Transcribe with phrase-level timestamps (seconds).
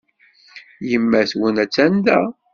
[0.89, 2.19] Yemma-twen attan da?